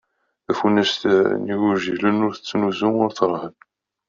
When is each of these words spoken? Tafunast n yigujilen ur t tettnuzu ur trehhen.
Tafunast 0.45 1.01
n 1.41 1.43
yigujilen 1.49 2.23
ur 2.27 2.33
t 2.35 2.37
tettnuzu 2.37 2.89
ur 3.03 3.11
trehhen. 3.17 3.55